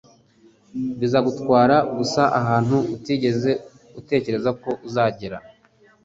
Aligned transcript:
bizagutwara 0.99 1.75
gusa 1.97 2.21
ahantu 2.39 2.77
utigeze 2.95 3.51
utekereza 3.99 4.49
ko 4.61 4.69
uzagera.” 4.87 5.37